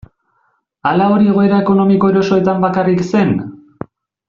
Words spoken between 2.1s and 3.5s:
erosoetan bakarrik zen?